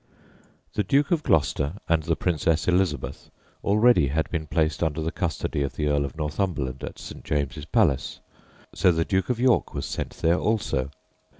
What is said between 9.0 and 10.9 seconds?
Duke of York was sent there also.